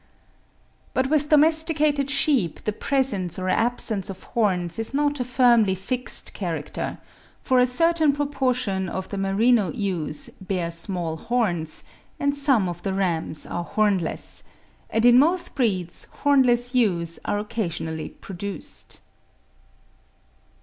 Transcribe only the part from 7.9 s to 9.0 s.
proportion